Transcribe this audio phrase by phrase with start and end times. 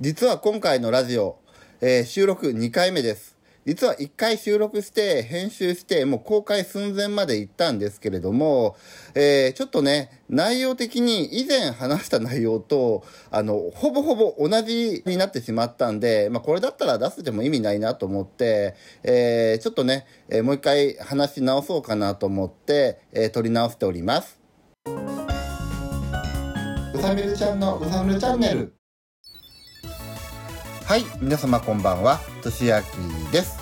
[0.00, 1.38] 実は今回のラジオ、
[1.82, 3.36] えー、収録2回目です。
[3.66, 8.76] 実は1回収録して、編集して、もう公開寸前まで行ったんですけれども、
[9.14, 24.40] えー、ちょっとね、内容的に以前話した内容と、あの、ほぼほぼ同じになってしまったんで、まあこれだったら出せても意味ないなと思って、えー、ちょっとね、えー、もう一回話し直そうかなと思って、えー、撮り直しております。
[26.94, 28.79] うさみるちゃんのうさみるチャンネル。
[30.90, 32.86] はい、皆様こんばんは、としあき
[33.30, 33.60] です。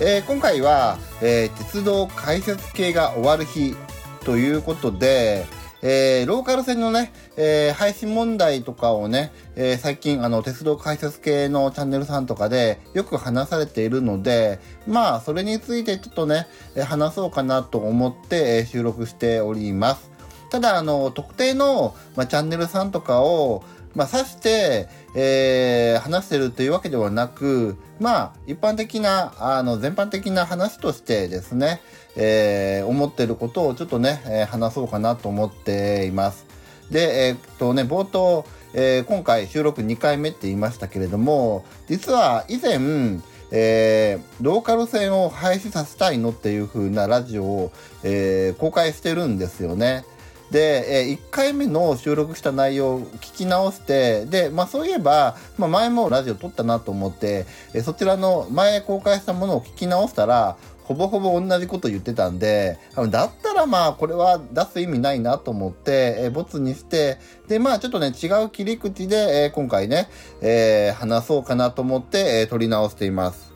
[0.00, 3.76] えー、今回は、えー、鉄道開設系が終わる日
[4.24, 5.44] ということで、
[5.82, 16.46] えー、ローカル線のね、えー、配信問題とかをね、えー、最近あの鉄道開設系のチャンネルさんとかでよく話されているので、まあそれについてちょっとね、
[16.86, 20.10] 話そうかなと思って、え収録しております。
[20.50, 23.62] ただあの特定の、まあ、チャンネルさんとかを
[23.94, 31.80] まあ、指して、えー、話してるというわけではなく、まあ、一般的な、あの、全般的な話としてですね、
[32.16, 36.46] えー、思ってることをちょっとね、えー、話そうかなと思っています。
[36.90, 43.20] で、えー、っとね、冒頭、えー、今回収録2回目って言いましたけれども、実は以前、
[43.52, 47.72] えー、ローカル線を廃止させたいのっていう風なラジオを、
[48.04, 50.04] えー、公開してるんですよね。
[50.50, 60.56] で、えー、1回目の収録した内容を聞き直して、で、まあそういえば、まあ前もラジオ撮ったなと思って、え、そちらの前公開したものを聞き直したら、
[60.90, 62.76] ほぼほぼ同じこと言ってたんで、
[63.10, 70.08] だったらまあこれは出す意味ないなと思って、えー、ボツにして、でまあちょっとね違う切り口で、えー、今回ね、
[70.40, 73.49] えー、話そうかなと思って、えー、撮り直しています。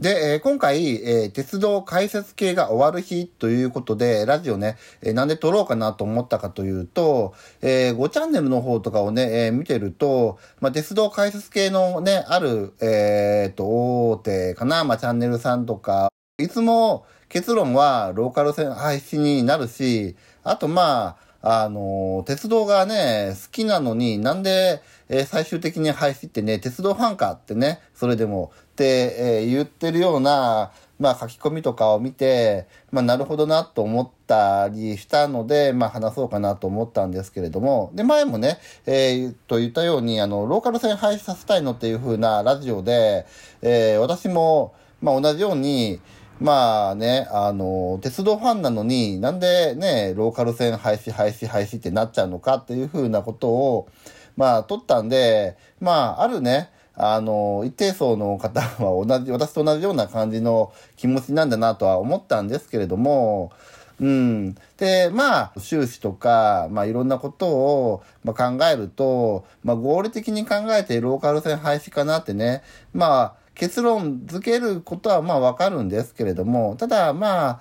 [0.00, 13.66] で、えー、今回、えー、鉄道解説系が終わる日ということで、ラジオね、えー、なんで撮ろうかなと思ったかというと、えー、5チャンネルの方とかをね、えー、見てると、まあ、鉄道解説系のね、ある、えー、と、
[14.12, 24.80] 大手かな、まあ、チャンネルさんとか、いつも結論はローカル線廃止になるし、あとまあ、あの、鉄道がね、好きなのになんで、
[25.12, 43.26] えー、最終的に廃止ってね、鉄道ファンかってね、それでも、って、えー、言ってるような、まあ書き込みとかを見て、まあなるほどなと思ったりしたので、まあ話そうかなと思ったんですけれども、で、前もね、えー、と言ったように、あの、ローカル線廃止させたいのっていう風なラジオで、
[43.62, 46.00] えー、私も、まあ同じように、
[46.38, 53.88] まあね、あの、鉄道ファンなのになんでね、ローカル線廃止廃止廃止ってなっちゃうのかっていうふうなことを、
[54.36, 63.52] まあ、取ったんで、まあ、あるね、あの、一定層の方は同じ、私と同じような感じの気持ちなんだなとは思ったんですけれども、
[64.00, 64.54] うん。
[64.78, 72.62] で、まあ、収支とか、まあ、いろんなことを、まあ、考えると、まあ、合理的に考えてローカル線廃止かなってね、
[72.94, 77.60] まあ、結論付けることはまあわかるんですけれども、ただまあ、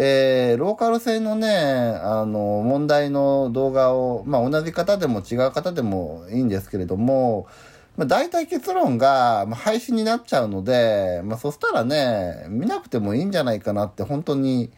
[0.00, 7.48] えー、ローカル線のね、あの、問題の動画を、まあ同じ方でも違う方でもいいんですけれども、
[7.96, 14.70] まあ大体結論が、まあ、配信になっちゃうので、まあそしたらね、見なくてもいいんじゃないかなって本当に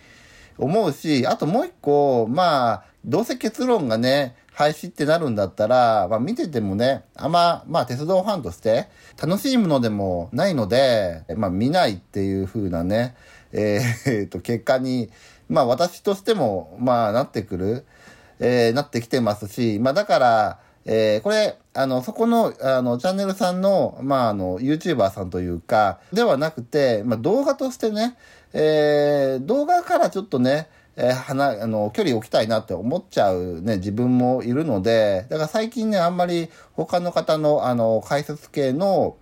[0.56, 8.88] 思うし、あともう一個、まあ、どうせ結論がね、廃止ってなるんだったら、まあ見ててもね、あんま、まあ鉄道ファンとして
[9.20, 13.16] 楽しいものでもないので、まあ見ないっていう風なね、
[13.52, 15.10] えー、と、結果に、
[15.48, 17.84] まあ私としても、まあなってくる、
[18.38, 28.16] えー、なってきてますし、まあだから、えー、これ、あの、そこの、あの、チャンネルさんの、まあ、あの、YouTuber さんというか、ではなくて、まあ、動画としてね、
[28.52, 39.16] えー、動画からちょっとね、えー、離、あの、距離置きたいなって思っちゃうね、自分もいるので、だから最近ね、あんまり他の方の、あの、解説系の、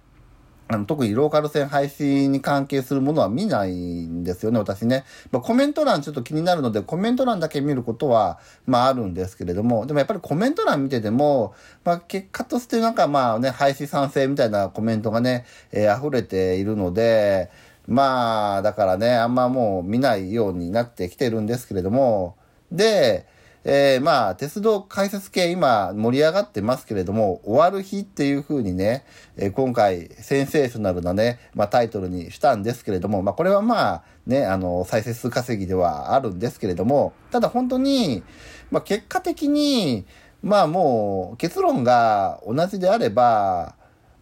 [0.71, 5.05] あの特にローカル線配信に関係するものは見ないんですよね、私ね。
[5.33, 17.51] まあ、コメント欄ちょっと気になるので、コメント欄だけ見ることは、まああるんですけれども、でもやっぱりコメント欄見てても、まあ結果としてなんかまあね、廃止賛成みたいなコメントがね、えー、溢れているので、
[17.89, 22.37] まあ、だからね、あんまもう見ないようになってきてるんですけれども、
[22.71, 23.27] で、
[23.71, 29.05] えー、まあ、鉄道解説系今盛り上がってますけれども、終わる日っていう風にね、
[29.37, 38.23] え、今回センセーショナルなね、まあタイトルにしたんですけれども、まあこれはまあね、あの、再生数稼ぎではあるんですけれども、ただ本当に、
[38.71, 40.07] まあ結果的に、
[40.43, 43.75] まあもう結論が同じであれば、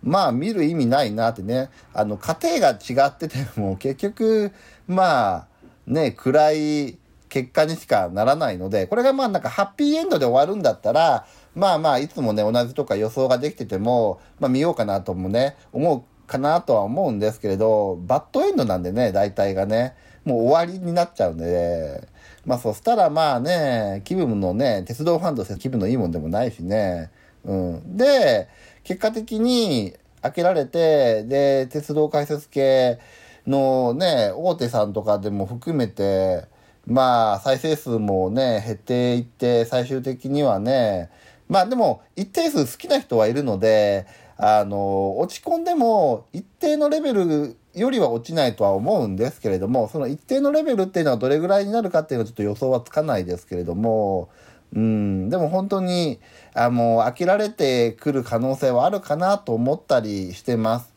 [0.02, 4.50] まあ見る意味ないなってね、あの、家庭が違ってても結局、
[4.88, 5.48] まあ、
[5.86, 6.98] ね、暗い
[7.36, 19.94] 結果にしかならないので、これがまあなんかハッピーエンドで終わるんだったら、まあまあ、いつもね、同じとか予想ができてても、まあ見ようかなともね、思うかなとは思うんですけれど、バッドエンドなんでね、大体がね、
[20.24, 22.08] もう終わりになっちゃうんで、
[22.46, 27.10] まあそしたらまあね、気分のね、鉄道ファンとして気分のいいもんでもないしね、
[27.44, 27.98] うん。
[27.98, 28.48] で、
[28.82, 32.98] 結果的に開けられて、で、鉄道開設系
[33.46, 36.55] のね、大手さんとかでも含めて、
[36.86, 41.10] まあ再生数もね、減っていって、最終的にはね、
[41.48, 44.06] まあでも一定数好きな人はいるので、
[44.38, 54.28] あの、落ち込んでも一定のレベルよりは落ちないとは思うんですけれども、その一定のレベルっていうのはどれぐらいになるかっていうのはちょっと予想はつかないですけれども、
[54.74, 56.20] うん、でも本当に、
[56.54, 60.94] あの、飽きられてくる可能性はあるかなと思ったりしてます。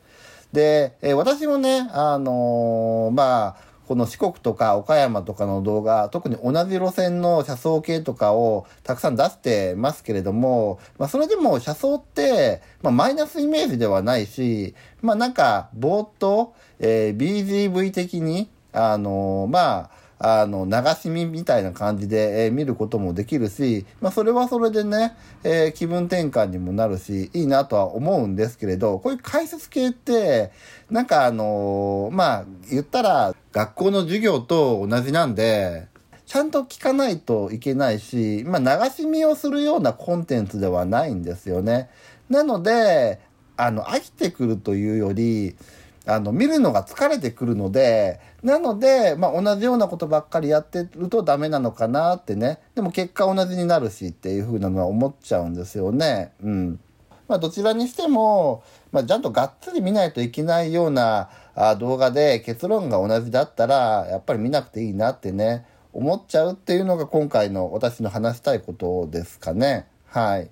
[0.52, 20.72] で、え私もね、あのー、まあ、この四国とか岡山とかの動画、特に同じ路線の車窓系とかをたくさん出してますけれども、まあそれでも車窓って、まあマイナスイメージではないし、まあなんか、ぼーっと、えー、BGV 的に、あのー、まあ、あの、流
[21.02, 30.52] し見みたいな感じで、えー、見ることもできるし、まあ、それはそれでね、えー、気分転換にもなるし、いいなとは思うんですけれど、こういう解説系って、
[30.92, 35.88] なんかあのー、まあ、言ったら、学校の授業と同じなんで、
[36.26, 41.90] ちゃんと聞かないといけないし、まあ、流し見をするようなコンテンツではないんですよね。
[42.30, 43.22] なので、
[43.56, 45.56] あの、飽きてくるというより、
[46.10, 52.60] あの、見るのが疲れてくるので、なので、まあ、同じようなことばっかりやってるとダメなのかなってね。
[52.74, 56.32] でも結果同じになるしっていう風なのは思っちゃうんですよね。
[56.44, 56.80] うん。
[57.28, 69.86] まあ、どちらにしても、まあ、ちゃんとがっつり見ないといけないようなあ動画で結論が同じだったら、やっぱり見なくていいなってね、思っちゃうっていうのが今回の私の話したいことですかね。
[70.08, 70.50] はい。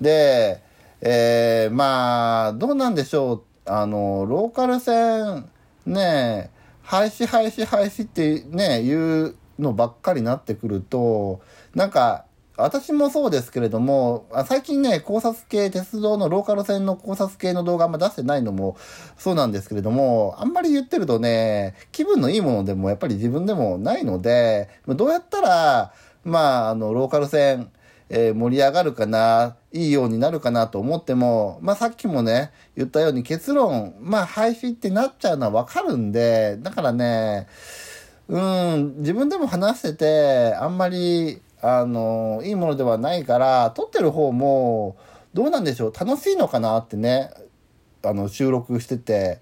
[0.00, 0.62] で、
[1.00, 3.42] えー、まあ、どうなんでしょう。
[3.66, 5.48] あの、ローカル線、
[5.84, 6.50] ね、
[6.82, 11.40] 廃止廃止廃止ってね、言うのばっかりになってくると、
[11.74, 12.24] なんか、
[12.58, 18.78] 私もそうですけれども、最近ね、考察系、鉄道のローカル線の考察系の動画あんま出してないのも
[19.18, 25.92] そうなんですけれども、あんまり言ってるとね、気分のいいものでもやっぱり自分でもないので、どうやったら、
[26.24, 27.70] まあ、あの、ローカル線、
[28.08, 37.46] えー、盛り上がるかな、いいようになるかなと思っても、まあさっきもね、言ったように結論、まあ廃止ってなっちゃうのはわかるんで、だからね、
[38.28, 44.96] うん、自分でも話してて、あんまり、あの、いいものではないから、撮ってる方も、
[45.34, 47.30] どうなんでしょう、楽しいのかなってね、
[48.02, 49.40] あの、収録してて、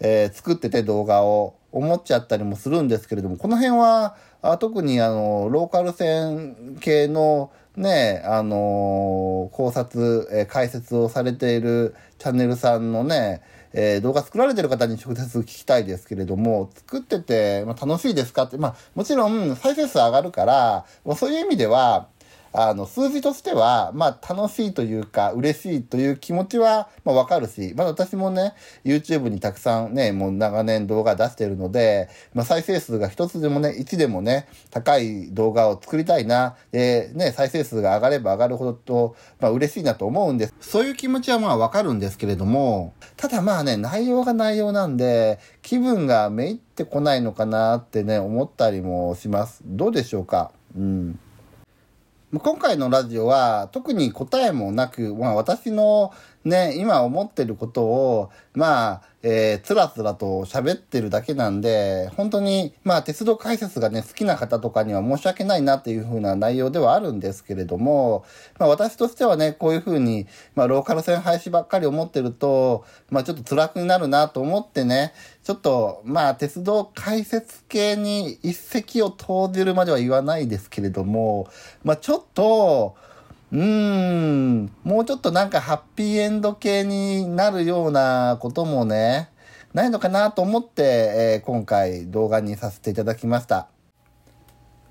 [0.00, 13.40] えー、作ってて動画を思っちゃったりもするんですけれども、この辺は、あ特にあの、ローカル線系のね、あのー、考察、えー、解説をされているチャンネルさんのね、
[13.72, 22.08] えー、動画作られてる方に直接聞きたいですけれども、作ってて、まあ、楽しいですかって、まあ、もちろん再生数上がるから、まあそういう意味では、
[22.60, 40.54] あの、数字としては、まあ、楽しいというか、嬉しいという気持ちは、まあ、わかるし、まあ、私もね、YouTube にたくさんね、もう長年動画出してるので、まあ、再生数が一つでもね、一でもね、高い動画を作りたいな、で、ね、再生数が上がれば上がるほどと、まあ、嬉しいなと思うんです。
[40.60, 49.60] そういう気持ちはまあ、わかるんですけれども、ただまあね、内容が内容なんで、気分がめいってこないのかなってね、思ったりもします。
[49.64, 50.50] どうでしょうか？
[50.76, 51.20] うん。
[52.30, 56.12] 今回のラジオは特に答えもなく、まあ私の
[56.44, 68.24] ね、今思ってることを、まあ、えー、つらつらと喋ってるだけなんで、本当に、まあ、鉄道解説がね、好きな方とかには申し訳ないなっていう風な内容ではあるんですけれども、
[68.58, 81.48] まあ、私としてはね、こういう風に、まあ、ローカル線廃止ばっかり思ってると、まあ、ちょっと辛くなるなと思ってね、ちょっと、まあ、鉄道解説系に一石を投じるまでは言わないですけれども、
[81.82, 82.96] まあ、ちょっと、
[83.50, 89.30] うーん、もうちょっとなんかハッピーエンド系になるようなこともね、
[89.72, 93.68] ないのかなと思って、えー、今回動画にさせていただきました。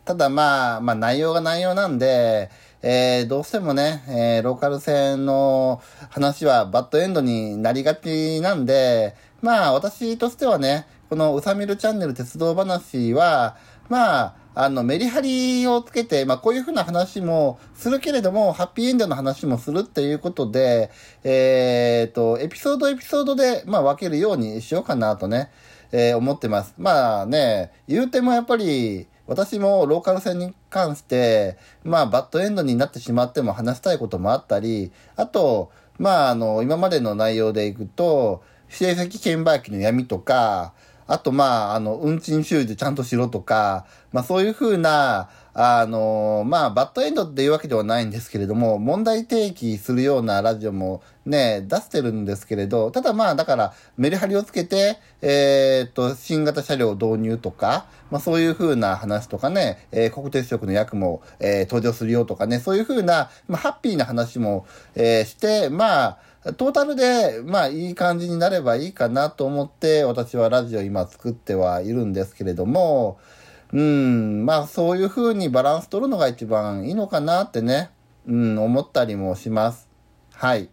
[0.06, 2.50] ただまあ、まあ内容が内容なんで、
[2.82, 13.58] えー、どうしてもね、えー、ローカル線の話はバッドエンドになりがちなんで、まあ私としてはね、このうさみるチャンネル鉄道話は、
[13.90, 20.90] まあ、あの、メリハリをつけて、まあ、こういうふうな話もするけれども、ハッピーエンドの話もするっていうことで、
[21.24, 25.52] えっ、ー、と、エピソードエピソードで、まあ、分けるようにしようかなとね、
[25.92, 26.74] えー、思ってます。
[26.80, 40.74] まあね、言うてもやっぱり、私もローカル線に関して、まあ、バッドエンドになってしまっても話したいこともあったり、あと、まあ、あの、今までの内容でいくと、指定席券売機の闇とか、
[41.08, 66.20] あと、まあ、あの、運賃収受ちゃんとしろとか、まあ、そういうふうな、あの、まあ、バッドエンドっていうわけではないんですけれども、問題提起するようなラジオもね、出してるんですけれど、ただまあ、だから、メリハリをつけて、えー、っと、新型車両導入とか、まあ、そういう風な話とかね、えー、国鉄色の役も、えー、登場するよとかね、そういう風な、まあ、ハッピーな話も、えー、して、まあ、
[66.56, 73.20] トータルで、まあ、いい感じになればいいかなと思って、私はラジオ今作ってはいるんですけれども、
[73.74, 77.90] うん、まあそういう風にバランス取るのが一番いいのかなってね、
[78.26, 79.90] うん、思ったりもします。
[80.34, 80.70] はい。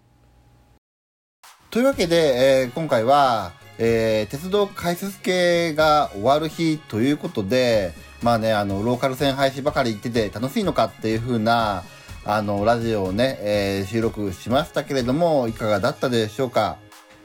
[1.70, 11.82] というわけで、えー、今回は、えー、鉄道解説系が終わる日ということで、まあね、あの、ローカル線廃止ばかり言ってて楽しいのかっていう風な、
[12.26, 16.78] あの、ラジオをね、えー、収録しましたけれども、いかがだったでしょうか？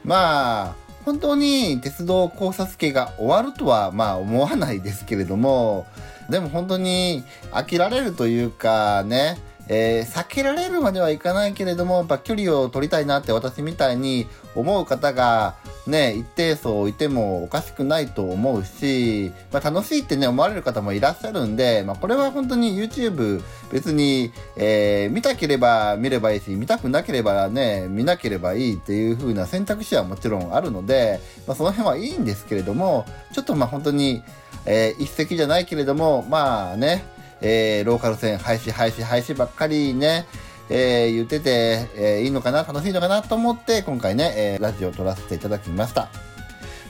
[0.04, 0.74] まあ、
[1.06, 5.86] 本当に鉄道考察系が終わるとはまあ思わないですけれども、
[6.28, 9.38] でも本当に飽きられるというかね、
[9.68, 15.54] えー、避けられるまではいかないけれども、やっぱ距離を取りたいなって私みたいに思う方が
[15.86, 34.22] ね、一定層いてもおかしくないと思うし、まあ、楽しいってね、思われる方もいらっしゃるんで、まあ、これは本当に YouTube 別に、えー、見たければ見ればいいし、見たくなければね、見なければいいっていう風な選択肢はもちろんあるので、まあ、その辺はいいんですけれども、ちょっとまあ本当に、
[34.66, 37.04] えー、一石じゃないけれども、まあね、
[37.40, 40.26] えー、ローカル線廃止廃止廃止ばっかりね、
[40.68, 46.08] えー、言ってて、えー、いいのかな、楽しいのかなと思って、今回ね、えー、ラジオを撮らせていただきました。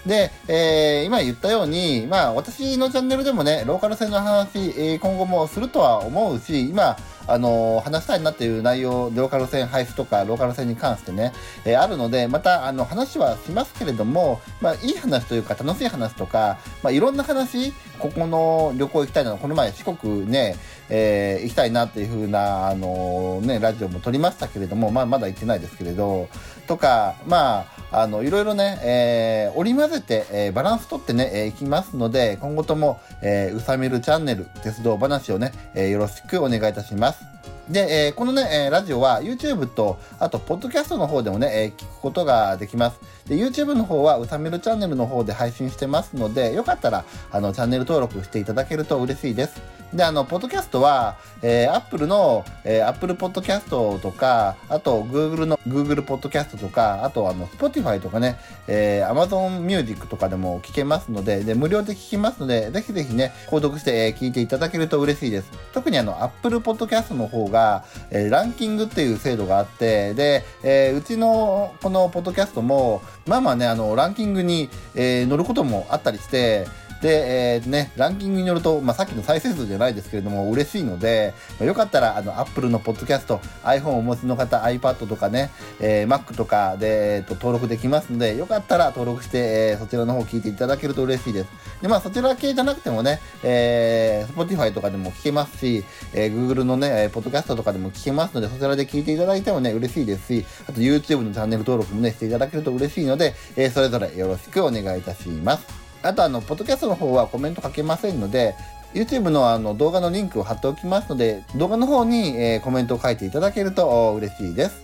[0.07, 6.97] で、えー、今言ったように、まあ、私のチャンネルでもね、ローカル線の話、えー、今後もするとは思うし、今、
[7.33, 11.33] あの、話したいなっていう内容、ローカル線配布とか、ローカル線に関してね、
[11.65, 20.57] えー、あるので、また、あの、話はしますけれども、まあ、いい話というか、楽しい話とか、まあ、いろんな話、ここの旅行行きたいな、この前四国ね、
[20.91, 26.29] えー、行きたいなっていう風な、あのね、ラジオも撮りましたけれども、まあ、まだ行ってないですけれど、
[26.67, 37.25] とか、まあ、あの、いろいろね、えー、織り交ぜて、えー、バランスとってね、えー、いきますので、今後とも、えー、うさみるチャンネル、鉄道話をね、えー、よろしくお願いいたします。
[37.71, 43.01] で、えー、このね、えー、ラジオは YouTube と、あと、ポッドキャストの方でもね、えー、聞くことができます。
[43.29, 49.63] で、YouTube の方は、うさみるチャンネルの方で配信してますので、よかったら、あの、チャンネル登録していただけると嬉しいです。
[49.93, 65.51] で、あの、ポッドキャストは、えー、Apple の、えー、Apple Podcast とか、あと、Google の Google Podcast とか、あと、あの、Spotify とかね、えー、Amazon Music とかでも聞けますので、で、無料で聞きますので、ぜひぜひね、購読して、えー、聞いていただけると嬉しいです。
[65.73, 76.69] 特にあの、Apple Podcast の方が、えー、ランキングっていう制度があって、で、えー、うちのこのポッドキャストも、まあまあね、あの、ランキングに、えー、乗ることもあったりして、
[77.01, 91.51] で、えー、ね、ランキングによると、まあ、さっきの再生数じゃないですけれども、嬉しいので、まあ、よかったら、あの、Apple のポッドキャスト、iPhone をお持ちの方、iPad とかね、えー、Mac とかで、えーと、登録できますので、よかったら登録して、えー、そちらの方聞いていただけると嬉しいです。
[91.81, 105.80] で、まあ、そちら系じゃなくてもね、えー、Spotify とかでも聞けますし、えー、Google のね、ポッドキャストとかでも聞けますので、そちらで聞いていただいてもね、嬉しいですし、あと YouTube のチャンネル登録もね、していただけると嬉しいので、えー、それぞれよろしくお願いいたします。
[106.03, 108.55] あとあの、ポッドキャストの方はコメント書けませんので、
[108.95, 114.83] YouTube のあの動画のリンクを貼っておきますので、動画の方に、えー、コメントを書いていただけると嬉しいです。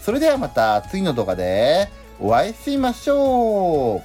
[0.00, 1.88] それではまた次の動画で
[2.18, 4.02] お会いしましょう。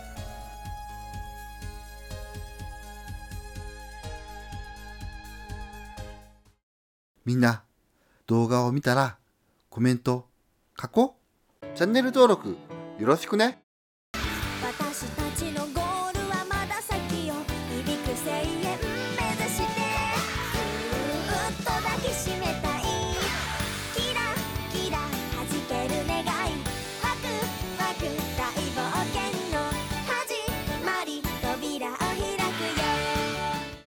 [7.26, 7.64] みんな、
[8.28, 9.18] 動画を見たら
[9.70, 10.28] コメント
[10.80, 11.18] 書こ
[11.62, 11.66] う。
[11.76, 12.56] チャンネル登録
[13.00, 13.65] よろしくね。